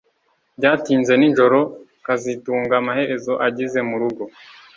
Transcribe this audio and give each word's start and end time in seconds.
Byatinze 0.57 1.13
nijoro 1.19 1.59
kazitunga 2.05 2.73
amaherezo 2.81 3.33
ageze 3.47 3.79
murugo 3.89 4.23